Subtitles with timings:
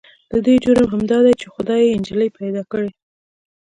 [0.31, 2.89] د دې جرم همدا دی چې خدای يې نجلې پيدا کړې.